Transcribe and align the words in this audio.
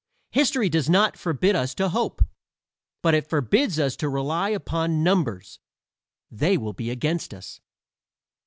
History 0.31 0.67
does 0.67 0.89
not 0.89 1.15
forbid 1.15 1.55
us 1.55 1.75
to 1.75 1.89
hope. 1.89 2.25
But 3.03 3.13
it 3.13 3.29
forbids 3.29 3.77
us 3.77 3.95
to 3.97 4.09
rely 4.09 4.49
upon 4.49 5.03
numbers; 5.03 5.59
they 6.31 6.57
will 6.57 6.73
be 6.73 6.89
against 6.89 7.35
us. 7.35 7.61